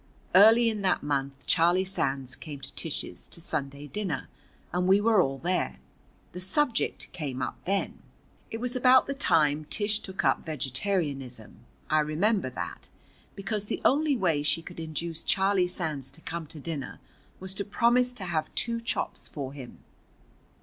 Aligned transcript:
Early 0.33 0.67
in 0.67 0.81
that 0.81 1.03
month 1.03 1.45
Charlie 1.45 1.85
Sands 1.85 2.35
came 2.35 2.59
to 2.59 2.73
Tish's 2.73 3.27
to 3.27 3.39
Sunday 3.39 3.85
dinner, 3.85 4.29
and 4.73 4.87
we 4.87 4.99
were 4.99 5.21
all 5.21 5.37
there. 5.37 5.77
The 6.31 6.39
subject 6.39 7.11
came 7.11 7.39
up 7.39 7.63
then. 7.65 8.01
It 8.49 8.59
was 8.59 8.75
about 8.75 9.05
the 9.05 9.13
time 9.13 9.65
Tish 9.65 9.99
took 9.99 10.25
up 10.25 10.43
vegetarianism, 10.43 11.59
I 11.87 11.99
remember 11.99 12.49
that, 12.49 12.89
because 13.35 13.67
the 13.67 13.79
only 13.85 14.17
way 14.17 14.41
she 14.41 14.63
could 14.63 14.79
induce 14.79 15.21
Charlie 15.21 15.67
Sands 15.67 16.09
to 16.17 16.21
come 16.21 16.47
to 16.47 16.59
dinner 16.59 16.99
was 17.39 17.53
to 17.53 17.63
promise 17.63 18.11
to 18.13 18.25
have 18.25 18.49
two 18.55 18.81
chops 18.81 19.27
for 19.27 19.53
him. 19.53 19.83